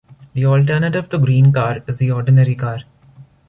The 0.33 0.47
alternative 0.47 1.09
to 1.09 1.19
Green 1.19 1.51
Car 1.51 1.83
is 1.85 1.97
the 1.97 2.09
Ordinary 2.09 2.55
Car. 2.55 2.79